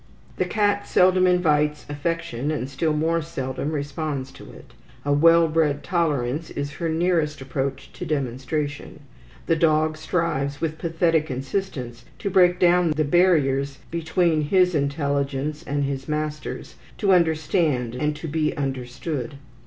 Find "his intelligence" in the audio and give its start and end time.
14.41-15.61